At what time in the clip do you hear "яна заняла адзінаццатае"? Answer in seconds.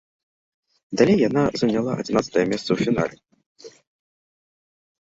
1.29-2.45